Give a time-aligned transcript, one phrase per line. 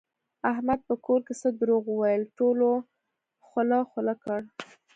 [0.51, 2.69] احمد په کور کې څه دروغ وویل ټولو
[3.47, 4.39] خوله خوله کړ.